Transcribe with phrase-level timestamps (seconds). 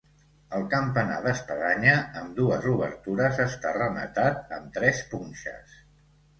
[0.59, 1.93] El campanar d'espadanya,
[2.23, 5.81] amb dues obertures, està rematat amb tres punxes.